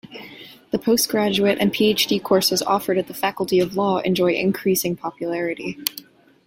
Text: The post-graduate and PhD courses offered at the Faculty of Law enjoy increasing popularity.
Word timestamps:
The 0.71 0.79
post-graduate 0.79 1.59
and 1.61 1.71
PhD 1.71 2.19
courses 2.23 2.63
offered 2.63 2.97
at 2.97 3.05
the 3.05 3.13
Faculty 3.13 3.59
of 3.59 3.75
Law 3.75 3.99
enjoy 3.99 4.33
increasing 4.33 4.95
popularity. 4.95 5.77